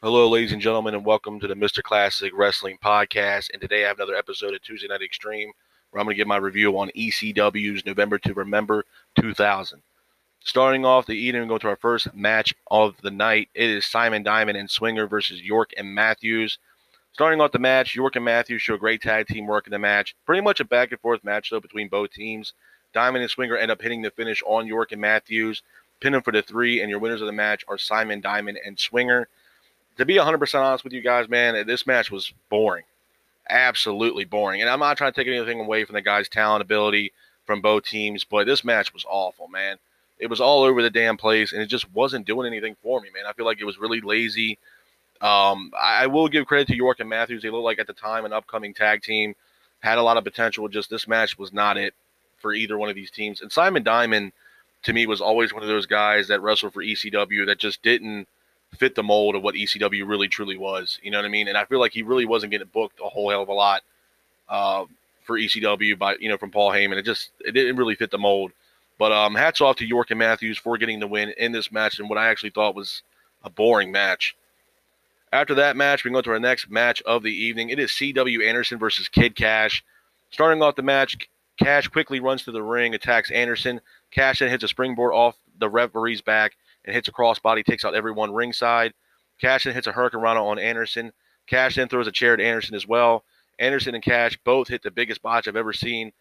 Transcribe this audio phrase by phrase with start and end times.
[0.00, 1.82] Hello, ladies and gentlemen, and welcome to the Mr.
[1.82, 3.50] Classic Wrestling Podcast.
[3.52, 5.50] And today I have another episode of Tuesday Night Extreme
[5.90, 8.84] where I'm going to give my review on ECW's November to Remember
[9.20, 9.82] 2000.
[10.38, 13.48] Starting off the evening, we go to our first match of the night.
[13.56, 16.58] It is Simon Diamond and Swinger versus York and Matthews.
[17.10, 20.14] Starting off the match, York and Matthews show great tag team work in the match.
[20.24, 22.52] Pretty much a back and forth match, though, between both teams.
[22.94, 25.64] Diamond and Swinger end up hitting the finish on York and Matthews,
[25.98, 28.78] pin them for the three, and your winners of the match are Simon Diamond and
[28.78, 29.26] Swinger
[29.98, 32.84] to be 100% honest with you guys, man, this match was boring.
[33.50, 34.60] Absolutely boring.
[34.60, 37.12] And I'm not trying to take anything away from the guy's talent, ability
[37.44, 39.76] from both teams, but this match was awful, man.
[40.18, 43.08] It was all over the damn place, and it just wasn't doing anything for me,
[43.12, 43.24] man.
[43.26, 44.58] I feel like it was really lazy.
[45.20, 47.42] Um, I will give credit to York and Matthews.
[47.42, 49.34] They looked like at the time an upcoming tag team,
[49.80, 50.68] had a lot of potential.
[50.68, 51.94] Just this match was not it
[52.36, 53.40] for either one of these teams.
[53.40, 54.32] And Simon Diamond,
[54.84, 58.28] to me, was always one of those guys that wrestled for ECW that just didn't–
[58.76, 60.98] fit the mold of what ECW really truly was.
[61.02, 61.48] You know what I mean?
[61.48, 63.82] And I feel like he really wasn't getting booked a whole hell of a lot
[64.48, 64.84] uh,
[65.24, 66.96] for ECW by you know from Paul Heyman.
[66.96, 68.52] It just it didn't really fit the mold.
[68.98, 71.98] But um, hats off to York and Matthews for getting the win in this match
[71.98, 73.02] and what I actually thought was
[73.44, 74.36] a boring match.
[75.32, 77.70] After that match, we go to our next match of the evening.
[77.70, 78.42] It is C.W.
[78.42, 79.84] Anderson versus Kid Kash.
[80.30, 81.16] Starting off the match,
[81.62, 83.80] Kash quickly runs to the ring, attacks Anderson.
[84.10, 87.94] Kash then hits a springboard off the referee's back and hits a crossbody, takes out
[87.94, 88.92] everyone ringside.
[89.40, 91.12] Kash then hits a hurricanrana on Anderson.
[91.46, 93.24] Kash then throws a chair at Anderson as well.
[93.58, 96.12] Anderson and Kash both hit the biggest botch I've ever seen,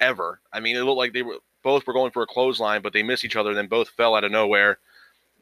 [0.00, 0.40] ever.
[0.52, 3.02] I mean, it looked like they were both were going for a clothesline, but they
[3.02, 4.78] missed each other, and then both fell out of nowhere.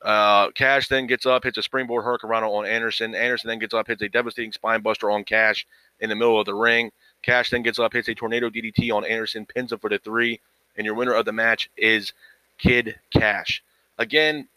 [0.02, 3.14] Uh, Kash then gets up, hits a springboard hurricanrana on Anderson.
[3.14, 5.66] Anderson then gets up, hits a devastating spinebuster on Kash
[6.00, 6.90] in the middle of the ring.
[7.22, 10.40] Kash then gets up, hits a tornado DDT on Anderson, pins him for the three,
[10.76, 12.12] and your winner of the match is
[12.58, 13.62] Kid Kash.
[13.98, 14.48] Again,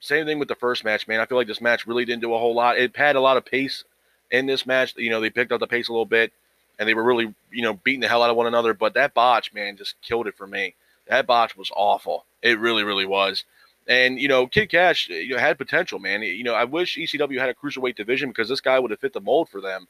[0.00, 1.20] same thing with the first match, man.
[1.20, 2.78] I feel like this match really didn't do a whole lot.
[2.78, 3.84] It had a lot of pace
[4.30, 4.94] in this match.
[4.96, 6.32] You know, they picked up the pace a little bit,
[6.78, 8.74] and they were really, you know, beating the hell out of one another.
[8.74, 10.74] But that botch, man, just killed it for me.
[11.06, 12.24] That botch was awful.
[12.42, 13.44] It really, really was.
[13.88, 16.22] And you know, Kid Kash, you know, had potential, man.
[16.22, 19.12] You know, I wish ECW had a cruiserweight division because this guy would have fit
[19.12, 19.88] the mold for them,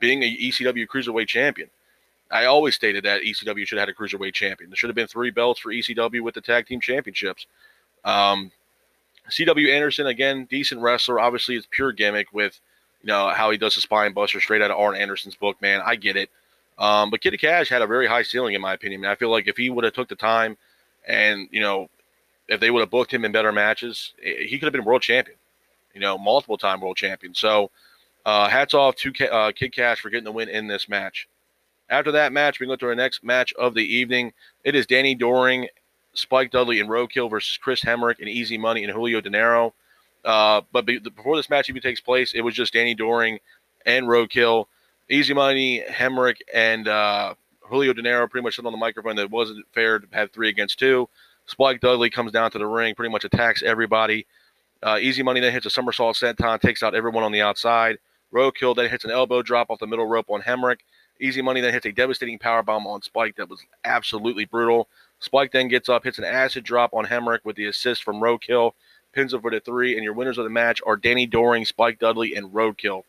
[0.00, 1.70] being a ECW cruiserweight champion.
[2.30, 4.70] I always stated that ECW should have had a cruiserweight champion.
[4.70, 7.46] There should have been three belts for ECW with the tag team championships.
[8.08, 8.50] Um,
[9.28, 9.70] C.W.
[9.70, 11.20] Anderson, again, decent wrestler.
[11.20, 12.58] Obviously, it's pure gimmick with,
[13.02, 15.82] you know, how he does the spine buster straight out of Arn Anderson's book, man.
[15.84, 16.30] I get it.
[16.78, 19.04] Um, but Kid Kash had a very high ceiling, in my opinion.
[19.04, 20.56] I feel like if he would have took the time
[21.06, 21.90] and, you know,
[22.48, 25.02] if they would have booked him in better matches, eh, he could have been world
[25.02, 25.36] champion,
[25.92, 27.34] you know, multiple time world champion.
[27.34, 27.70] So,
[28.24, 31.28] uh, hats off to uh, Kid Kash for getting the win in this match.
[31.90, 34.32] After that match, we go to our next match of the evening.
[34.64, 35.68] It is Danny Doring
[36.14, 39.74] Spike Dudley and Roadkill versus Chris Hamrick and Easy Money and Julio Dinero.
[40.24, 43.38] Uh, but be, before this match even takes place, it was just Danny Doring
[43.86, 44.66] and Roadkill.
[45.10, 49.30] Easy Money, Hamrick, and uh, Julio Dinero pretty much said on the microphone that it
[49.30, 51.08] wasn't fair to have three against two.
[51.46, 54.26] Spike Dudley comes down to the ring, pretty much attacks everybody.
[54.82, 57.98] Uh, Easy Money then hits a somersault senton, takes out everyone on the outside.
[58.32, 60.78] Roadkill then hits an elbow drop off the middle rope on Hamrick.
[61.20, 64.88] Easy Money then hits a devastating power bomb on Spike that was absolutely brutal.
[65.20, 68.72] Spike then gets up, hits an acid drop on Hamrick with the assist from Roadkill,
[69.12, 71.98] pins him for the three, and your winners of the match are Danny Doring, Spike
[71.98, 73.02] Dudley, and Roadkill.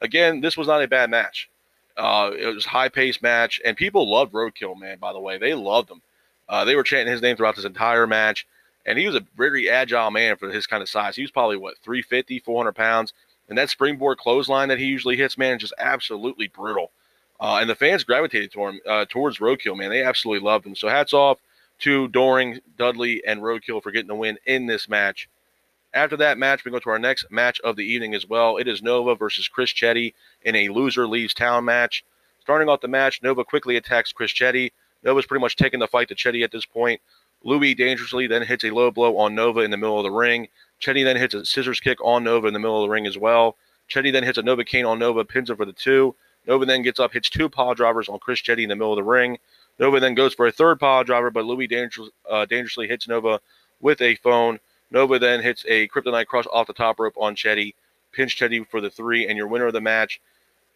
[0.00, 1.48] Again, this was not a bad match.
[1.96, 4.98] Uh, it was high paced match, and people loved Roadkill, man.
[4.98, 6.02] By the way, they loved him.
[6.48, 8.46] Uh, they were chanting his name throughout this entire match,
[8.84, 11.14] and he was a very agile man for his kind of size.
[11.14, 13.12] He was probably what 350, 400 pounds,
[13.48, 16.90] and that springboard clothesline that he usually hits, man, just absolutely brutal.
[17.38, 19.90] Uh, and the fans gravitated toward him, uh, towards Roadkill, man.
[19.90, 20.74] They absolutely loved him.
[20.74, 21.38] So hats off
[21.82, 25.28] to Doring, Dudley, and Roadkill for getting the win in this match.
[25.94, 28.56] After that match, we go to our next match of the evening as well.
[28.56, 32.04] It is Nova versus Chris Chetti in a loser leaves town match.
[32.40, 34.72] Starting off the match, Nova quickly attacks Chris Chetti.
[35.04, 37.00] Nova's pretty much taking the fight to Chetti at this point.
[37.44, 40.48] Louis dangerously then hits a low blow on Nova in the middle of the ring.
[40.80, 43.18] Chetti then hits a scissors kick on Nova in the middle of the ring as
[43.18, 43.56] well.
[43.90, 46.14] Chetti then hits a Novacaine on Nova, pins him for the two.
[46.46, 48.96] Nova then gets up, hits two pile drivers on Chris Chetti in the middle of
[48.96, 49.38] the ring.
[49.82, 53.40] Nova then goes for a third pile driver, but Louis dangerous, uh, dangerously hits Nova
[53.80, 54.60] with a phone.
[54.92, 57.74] Nova then hits a kryptonite crush off the top rope on Chetti,
[58.12, 60.20] pinch Chetti for the three, and your winner of the match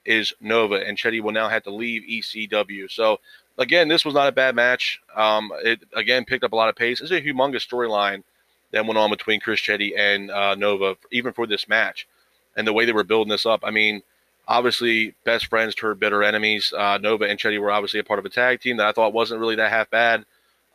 [0.05, 2.91] is Nova, and Chetti will now have to leave ECW.
[2.91, 3.21] So
[3.59, 5.01] again, this was not a bad match.
[5.15, 7.01] Um, it again picked up a lot of pace.
[7.01, 8.25] It's a humongous storyline
[8.73, 12.09] that went on between Chris Chetti and uh, Nova, even for this match,
[12.57, 13.61] and the way they were building this up.
[13.63, 14.03] I mean
[14.49, 16.73] obviously best friends turned bitter enemies.
[16.77, 19.13] Uh, Nova and Chetti were obviously a part of a tag team that I thought
[19.13, 20.25] wasn't really that half bad.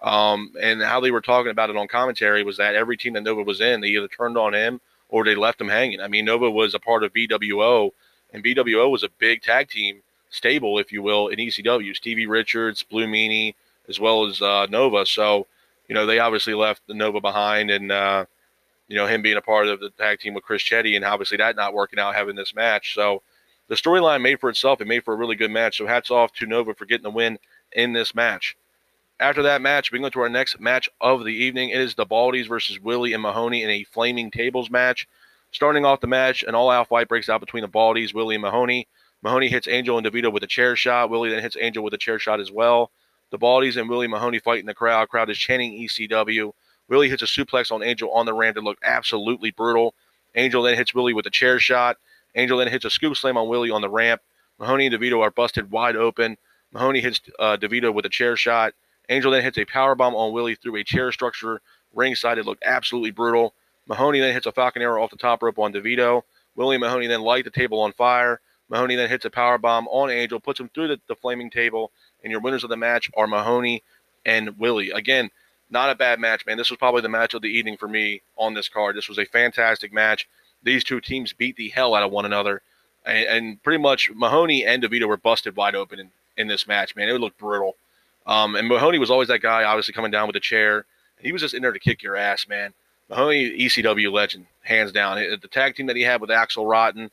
[0.02, 3.22] Um, and how they were talking about it on commentary was that every team that
[3.22, 6.02] Nova was in, they either turned on him or they left him hanging.
[6.02, 7.92] I mean, Nova was a part of BWO,
[8.34, 11.96] and BWO was a big tag team stable, if you will, in ECW.
[11.96, 13.54] Stevie Richards, Blue Meanie,
[13.88, 15.06] as well as uh, Nova.
[15.06, 15.46] So,
[15.88, 18.26] you know, they obviously left the Nova behind, and uh,
[18.88, 21.38] you know him being a part of the tag team with Chris Chetti, and obviously
[21.38, 22.96] that not working out, having this match.
[22.96, 23.22] So,
[23.72, 24.82] the storyline made for itself.
[24.82, 25.78] It made for a really good match.
[25.78, 27.40] So, hats off to Nova for getting the win
[27.72, 28.58] in this match.
[29.18, 31.70] After that match, we go to our next match of the evening.
[31.70, 35.08] It is the Baldies versus Willie and Mahoney in a Flaming Tables match.
[35.54, 38.90] Starting off the match, an all-out fight breaks out between the Baldies, Willie and Mahoney.
[39.24, 41.10] Mahoney hits Angel and DeVito with a chair shot.
[41.10, 42.92] Willie then hits Angel with a chair shot as well.
[43.30, 45.08] The Baldies and Willie Mahoney fight in the crowd.
[45.08, 46.52] Crowd is chanting ECW.
[46.90, 49.96] Willie hits a suplex on Angel on the ramp that looked absolutely brutal.
[50.36, 51.96] Angel then hits Willie with a chair shot.
[52.36, 54.22] Angel then hits a scoop slam on Willie on the ramp.
[54.60, 56.38] Mahoney and DeVito are busted wide open.
[56.72, 58.74] Mahoney hits uh, DeVito with a chair shot.
[59.10, 61.62] Angel then hits a power bomb on Willie through a chair structure
[61.94, 62.38] ringside.
[62.38, 63.54] It looked absolutely brutal.
[63.88, 66.24] Mahoney then hits a Falcon Arrow off the top rope on DeVito.
[66.56, 68.40] Willie and Mahoney then light the table on fire.
[68.70, 71.92] Mahoney then hits a power bomb on Angel, puts him through the, the flaming table,
[72.24, 73.84] and your winners of the match are Mahoney
[74.26, 74.92] and Willie.
[74.92, 75.30] Again,
[75.70, 76.58] not a bad match, man.
[76.58, 78.96] This was probably the match of the evening for me on this card.
[78.96, 80.28] This was a fantastic match.
[80.64, 82.62] These two teams beat the hell out of one another,
[83.06, 86.96] and, and pretty much Mahoney and DeVito were busted wide open in, in this match,
[86.96, 87.10] man.
[87.10, 87.76] It looked brutal.
[88.28, 90.86] Um, and Mahoney was always that guy, obviously coming down with the chair.
[91.20, 92.74] He was just in there to kick your ass, man.
[93.10, 95.18] Mahoney, ECW legend, hands down.
[95.18, 97.12] The tag team that he had with Axel Rotten,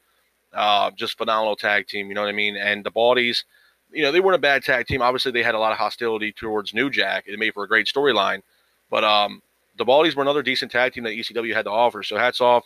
[0.52, 2.08] uh, just phenomenal tag team.
[2.08, 2.56] You know what I mean?
[2.56, 3.44] And the Baldies,
[3.90, 5.02] you know, they weren't a bad tag team.
[5.02, 7.24] Obviously, they had a lot of hostility towards New Jack.
[7.26, 8.42] It made for a great storyline.
[8.90, 9.42] But um,
[9.76, 12.02] the Baldies were another decent tag team that ECW had to offer.
[12.02, 12.64] So hats off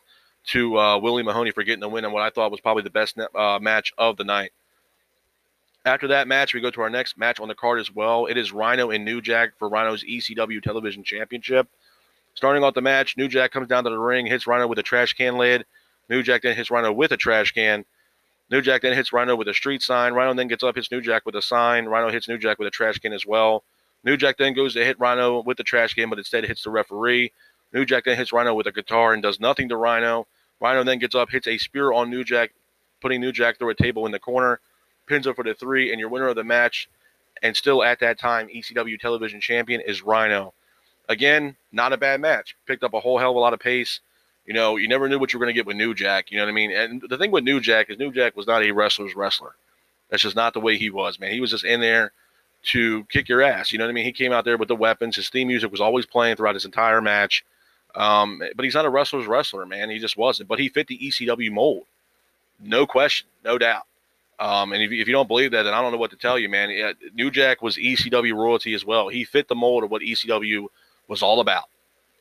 [0.49, 2.91] to uh, Willie Mahoney for getting the win and what I thought was probably the
[2.91, 4.53] best uh, match of the night.
[5.85, 8.27] After that match, we go to our next match on the card as well.
[8.27, 11.69] It is Rhino and New Jack for Rhino's ECW Television Championship.
[12.35, 14.83] Starting off the match, New Jack comes down to the ring, hits Rhino with a
[14.83, 15.65] trash can lid.
[16.09, 17.85] New Jack then hits Rhino with a trash can.
[18.51, 20.13] New Jack then hits Rhino with a street sign.
[20.13, 21.87] Rhino then gets up, hits New Jack with a sign.
[21.87, 23.65] Rhino hits New Jack with a trash can as well.
[24.05, 26.71] New Jack then goes to hit Rhino with the trash can, but instead hits the
[26.71, 27.33] referee.
[27.73, 30.27] New Jack then hits Rhino with a guitar and does nothing to Rhino.
[30.63, 32.53] Rhino then gets up, hits a spear on New Jack,
[33.01, 34.61] putting New Jack through a table in the corner
[35.07, 36.89] pins up for the three, and your winner of the match,
[37.43, 40.55] and still at that time ECW Television Champion is Rhino.
[41.09, 42.57] Again, not a bad match.
[42.67, 44.01] Picked up a whole hell of a lot of pace.
[44.47, 46.31] You know, you never knew what you were going to get with New Jack.
[46.31, 46.73] You know what I mean?
[46.73, 49.55] And the thing with New Jack is New Jack was not a wrestler's wrestler.
[50.09, 51.33] That's just not the way he was, man.
[51.33, 52.13] He was just in there
[52.65, 53.73] to kick your ass.
[53.73, 54.05] You know what I mean?
[54.05, 55.17] He came out there with the weapons.
[55.17, 57.45] His theme music was always playing throughout his entire match.
[57.95, 59.91] Um, but he's not a wrestler's wrestler, man.
[59.91, 60.49] He just wasn't.
[60.49, 61.85] But he fit the ECW mold.
[62.61, 63.85] No question, no doubt.
[64.43, 66.39] Um, and if, if you don't believe that, then I don't know what to tell
[66.39, 66.71] you, man.
[66.71, 69.09] Yeah, New Jack was ECW royalty as well.
[69.09, 70.67] He fit the mold of what ECW
[71.07, 71.65] was all about.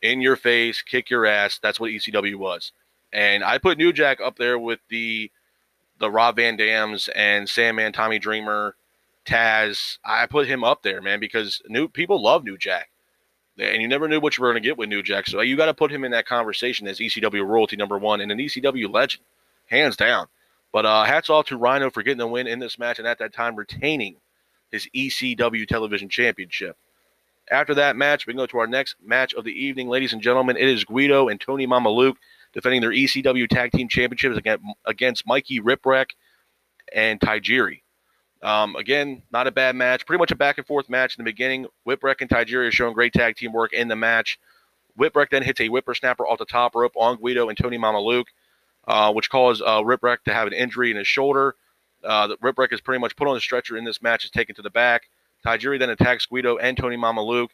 [0.03, 1.59] In your face, kick your ass.
[1.61, 2.73] That's what ECW was.
[3.11, 5.31] And I put New Jack up there with the
[5.99, 8.75] the Rob Van Dams and Sandman, Tommy Dreamer,
[9.25, 9.97] Taz.
[10.05, 12.90] I put him up there, man, because new people love New Jack.
[13.57, 15.27] And you never knew what you were going to get with New Jack.
[15.27, 18.31] So you got to put him in that conversation as ECW royalty number one and
[18.31, 19.23] an ECW legend,
[19.67, 20.27] hands down.
[20.71, 23.19] But uh, hats off to Rhino for getting the win in this match and at
[23.19, 24.15] that time retaining
[24.71, 26.77] his ECW television championship.
[27.49, 30.55] After that match, we go to our next match of the evening, ladies and gentlemen.
[30.55, 32.15] It is Guido and Tony Mamaluke
[32.53, 36.11] defending their ECW Tag Team Championships against, against Mikey Whipwreck
[36.93, 37.81] and Tajiri.
[38.43, 40.05] Um, again, not a bad match.
[40.05, 41.67] Pretty much a back and forth match in the beginning.
[41.87, 44.39] Whipwreck and are showing great tag team work in the match.
[44.99, 48.25] Whipwreck then hits a whippersnapper off the top rope on Guido and Tony Mamaluke
[48.87, 51.55] uh, which caused uh, Whipwreck to have an injury in his shoulder.
[52.03, 54.61] Uh, Whipwreck is pretty much put on the stretcher in this match, is taken to
[54.61, 55.09] the back.
[55.45, 57.49] Tajiri then attacks Guido and Tony Mamaluke.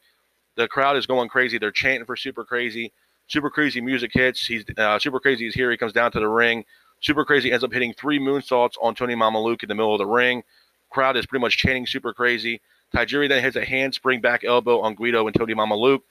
[0.56, 1.58] The crowd is going crazy.
[1.58, 2.92] They're chanting for Super Crazy.
[3.28, 4.46] Super Crazy music hits.
[4.46, 5.70] He's uh, Super Crazy is here.
[5.70, 6.66] He comes down to the ring.
[7.02, 10.06] Super Crazy ends up hitting three moonsaults on Tony Mamaluke in the middle of the
[10.06, 10.44] ring.
[10.90, 12.62] Crowd is pretty much chanting Super Crazy.
[12.94, 16.02] Tajiri then hits a handspring back elbow on Guido and Tony Mamaluke.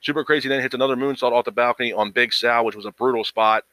[0.00, 2.92] Super Crazy then hits another moonsault off the balcony on Big Sal, which was a
[2.92, 3.64] brutal spot.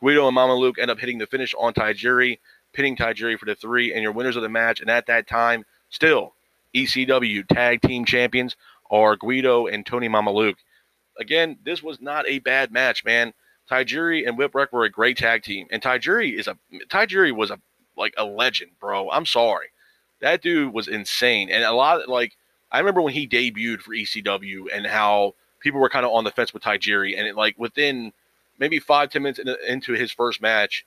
[0.00, 2.38] Guido and Mamaluke end up hitting the finish on Tajiri,
[2.72, 4.80] pinning Tajiri for the three, and your winners of the match.
[4.80, 6.34] And at that time, still
[6.74, 8.56] ECW Tag Team Champions
[8.90, 10.56] are Guido and Tony Mamaluke.
[11.18, 13.32] Again, this was not a bad match, man.
[13.70, 17.58] Tajiri and Whipwreck were a great tag team, and Tajiri is a Tajiri was a
[17.96, 19.10] like a legend, bro.
[19.10, 19.68] I'm sorry,
[20.24, 22.36] that dude was insane, and a lot of, like
[22.72, 26.30] I remember when he debuted for ECW and how people were kind of on the
[26.30, 28.12] fence with Tajiri, and it, like within
[28.58, 30.84] maybe five ten minutes in, into his first match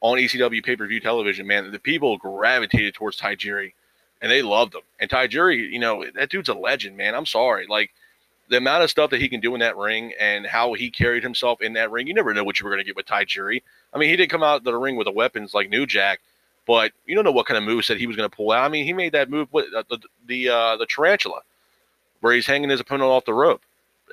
[0.00, 3.72] on ECW pay per view television, man, the people gravitated towards Tajiri
[4.20, 4.82] and they loved him.
[4.98, 7.14] And Tajiri, you know, that dude's a legend, man.
[7.14, 7.66] I'm sorry.
[7.66, 7.90] Like,
[8.48, 11.22] the amount of stuff that he can do in that ring and how he carried
[11.22, 13.62] himself in that ring, you never know what you were going to get with Tajiri.
[13.94, 16.20] I mean, he didn't come out of the ring with the weapons like New Jack,
[16.66, 18.64] but you don't know what kind of move that he was going to pull out.
[18.64, 21.40] I mean, he made that move with uh, the the uh, the tarantula,
[22.20, 23.62] where he's hanging his opponent off the rope.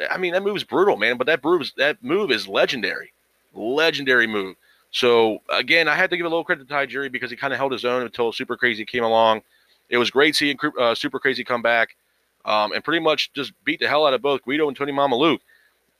[0.09, 1.17] I mean, that move is brutal, man.
[1.17, 3.11] But that move that move is legendary,
[3.53, 4.55] legendary move.
[4.91, 7.59] So again, I had to give a little credit to Tajiri because he kind of
[7.59, 9.41] held his own until Super Crazy came along.
[9.89, 11.95] It was great seeing uh, Super Crazy come back
[12.45, 15.39] um, and pretty much just beat the hell out of both Guido and Tony Mamaluke.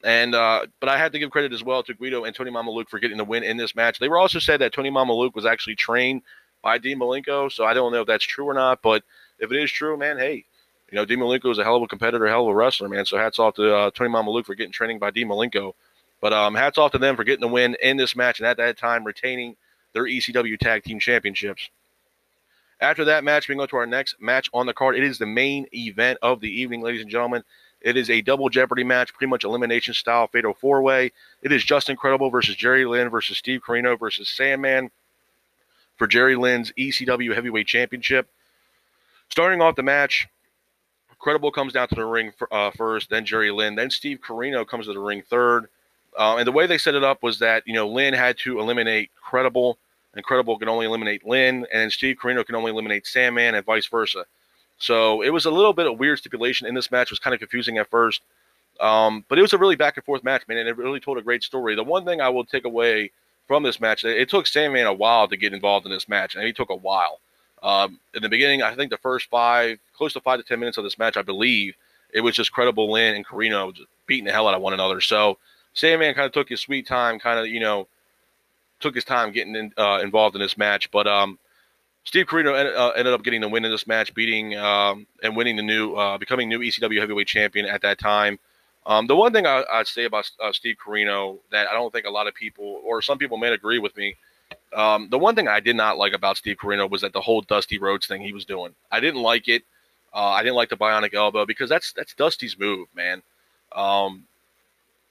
[0.03, 2.89] And uh, but I had to give credit as well to Guido and Tony Mamaluke
[2.89, 3.99] for getting the win in this match.
[3.99, 6.21] They were also said that Tony Mamaluke was actually trained
[6.61, 8.81] by Dean Malenko, so I don't know if that's true or not.
[8.83, 9.03] But
[9.39, 10.45] if it is true, man, hey,
[10.91, 13.05] you know, Dean Malenko is a hell of a competitor, hell of a wrestler, man.
[13.05, 15.73] So hats off to uh, Tony Mamaluke for getting training by Dean Malenko.
[16.21, 18.57] But um, hats off to them for getting the win in this match and at
[18.57, 19.55] that time retaining
[19.93, 21.69] their ECW Tag Team Championships.
[22.79, 24.95] After that match, we go to our next match on the card.
[24.95, 27.43] It is the main event of the evening, ladies and gentlemen.
[27.81, 31.11] It is a double Jeopardy match, pretty much elimination style fatal four way.
[31.41, 34.89] It is Justin Credible versus Jerry Lynn versus Steve Corino versus Sandman
[35.95, 38.27] for Jerry Lynn's ECW Heavyweight Championship.
[39.29, 40.27] Starting off the match,
[41.19, 44.67] Credible comes down to the ring for, uh, first, then Jerry Lynn, then Steve Corino
[44.67, 45.67] comes to the ring third.
[46.17, 48.59] Uh, and the way they set it up was that you know Lynn had to
[48.59, 49.77] eliminate Credible
[50.17, 53.85] and Credible can only eliminate Lynn, and Steve Corino can only eliminate Sandman, and vice
[53.85, 54.25] versa.
[54.77, 57.07] So it was a little bit of weird stipulation in this match.
[57.07, 58.21] It was kind of confusing at first,
[58.79, 61.17] um, but it was a really back and forth match, man, and it really told
[61.17, 61.75] a great story.
[61.75, 63.11] The one thing I will take away
[63.47, 66.43] from this match, it took Sandman a while to get involved in this match, and
[66.43, 67.19] he took a while.
[67.63, 70.77] Um, in the beginning, I think the first five, close to five to ten minutes
[70.77, 71.75] of this match, I believe
[72.13, 75.01] it was just credible Lynn and Corino just beating the hell out of one another.
[75.01, 75.37] So
[75.73, 77.87] Sandman kind of took his sweet time, kind of you know
[78.79, 80.91] took his time getting in, uh, involved in this match.
[80.91, 81.39] But um,
[82.07, 85.35] Steve Corino ended, uh, ended, up getting the win in this match, beating um, and
[85.35, 88.39] winning the new, uh, becoming new ECW heavyweight champion at that time.
[88.85, 92.05] Um, the one thing I, would say about uh, Steve Corino that I don't think
[92.05, 94.15] a lot of people, or some people may agree with me,
[94.73, 97.41] um, the one thing I did not like about Steve Corino was that the whole
[97.41, 98.73] Dusty Rhodes thing he was doing.
[98.89, 99.63] I didn't like it.
[100.13, 103.21] Uh, I didn't like the bionic elbow because that's that's Dusty's move, man.
[103.75, 104.23] Um,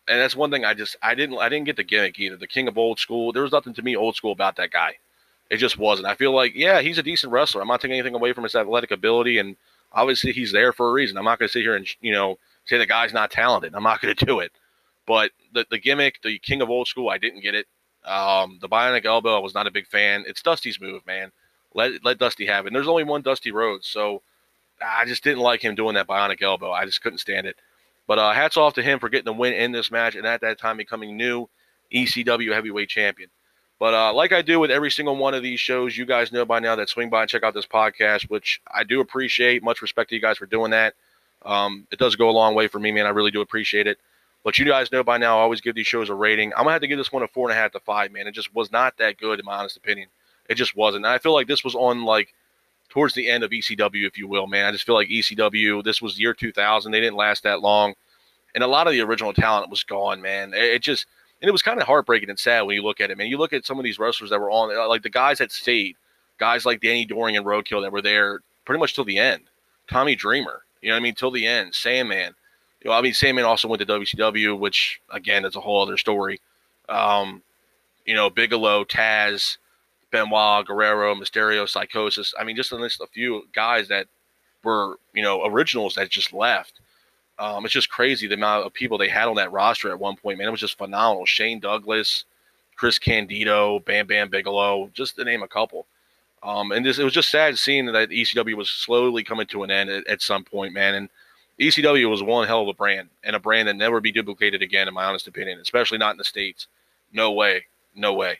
[0.09, 2.37] and that's one thing I just I didn't I didn't get the gimmick either.
[2.37, 3.35] The king of old school.
[3.35, 4.95] There was nothing to me old school about that guy.
[5.50, 6.09] It just wasn't.
[6.09, 7.62] I feel like yeah, he's a decent wrestler.
[7.62, 9.57] I'm not taking anything away from his athletic ability, and
[9.93, 11.17] obviously he's there for a reason.
[11.17, 13.75] I'm not going to sit here and you know say the guy's not talented.
[13.75, 14.53] I'm not going to do it.
[15.07, 17.67] But the the gimmick, the king of old school, I didn't get it.
[18.05, 20.25] Um, the bionic elbow, I was not a big fan.
[20.26, 21.31] It's Dusty's move, man.
[21.75, 22.69] Let let Dusty have it.
[22.69, 24.23] And there's only one Dusty Rhodes, so
[24.85, 26.73] I just didn't like him doing that bionic elbow.
[26.73, 27.57] I just couldn't stand it.
[28.07, 30.41] But uh, hats off to him for getting the win in this match and at
[30.43, 31.49] that time becoming new
[31.93, 33.31] ECW heavyweight champion.
[33.78, 36.45] But uh, like I do with every single one of these shows, you guys know
[36.45, 39.62] by now that swing by and check out this podcast, which I do appreciate.
[39.62, 40.95] Much respect to you guys for doing that.
[41.45, 43.06] Um, it does go a long way for me, man.
[43.06, 43.99] I really do appreciate it.
[44.45, 46.52] But you guys know by now, I always give these shows a rating.
[46.54, 48.26] I'm gonna have to give this one a four and a half to five, man.
[48.26, 50.09] It just was not that good, in my honest opinion.
[50.49, 51.04] It just wasn't.
[51.04, 52.33] And I feel like this was on like
[52.88, 54.64] towards the end of ECW, if you will, man.
[54.64, 56.92] I just feel like ECW, this was year 2000.
[56.92, 57.95] They didn't last that long.
[58.54, 60.52] And a lot of the original talent was gone, man.
[60.54, 61.06] It, just,
[61.40, 63.26] and it was kind of heartbreaking and sad when you look at it, man.
[63.28, 65.52] You look at some of these wrestlers that were on, uh, like the guys that
[65.52, 65.97] stayed,
[66.38, 69.43] guys like Danny Doring and Roadkill that were there pretty much till the end.
[69.88, 71.14] Tommy Dreamer, you know what I mean?
[71.14, 71.75] Till the end.
[71.75, 72.35] Sandman.
[72.83, 75.97] You know, I mean, Sandman also went to WCW, which, again, is a whole other
[75.97, 76.40] story.
[76.88, 77.43] Um,
[78.05, 79.59] you know, Bigelow, Taz,
[80.11, 82.33] Benoit, Guerrero, Mysterio, Psychosis.
[82.38, 84.07] I mean, just a list a few guys that
[84.62, 86.81] were, you know, originals that just left.
[87.38, 90.16] Um, it's just crazy the amount of people they had on that roster at one
[90.16, 90.49] point, man.
[90.49, 91.26] It was just phenomenal.
[91.26, 92.25] Shane Douglas,
[92.76, 95.87] Chris Candido, Bam Bam Bigelow, just to name a couple.
[96.43, 99.71] Um, and this, it was just sad seeing that ECW was slowly coming to an
[99.71, 100.95] end at, at, some point, man.
[100.95, 101.09] And
[101.59, 104.88] ECW was one hell of a brand and a brand that never be duplicated again,
[104.88, 106.69] in my honest opinion, especially not in the States.
[107.12, 107.64] No way.
[107.95, 108.38] No way.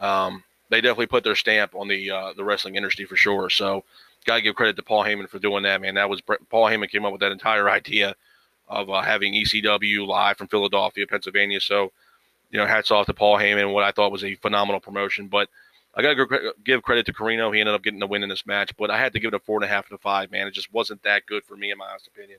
[0.00, 3.48] Um, they definitely put their stamp on the uh, the wrestling industry for sure.
[3.48, 3.84] So,
[4.26, 5.94] gotta give credit to Paul Heyman for doing that, man.
[5.94, 8.16] That was Paul Heyman came up with that entire idea
[8.68, 11.60] of uh, having ECW live from Philadelphia, Pennsylvania.
[11.60, 11.92] So,
[12.50, 15.28] you know, hats off to Paul Heyman, what I thought was a phenomenal promotion.
[15.28, 15.48] But
[15.94, 17.52] I got to give credit to Corino.
[17.54, 19.36] He ended up getting the win in this match, but I had to give it
[19.36, 20.46] a four and a half to five, man.
[20.46, 22.38] It just wasn't that good for me, in my honest opinion.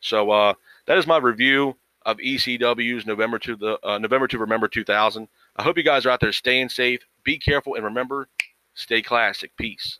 [0.00, 0.54] So uh,
[0.86, 5.28] that is my review of ECW's November to the uh, November to Remember 2000.
[5.56, 8.28] I hope you guys are out there staying safe, be careful, and remember,
[8.74, 9.56] stay classic.
[9.56, 9.98] Peace.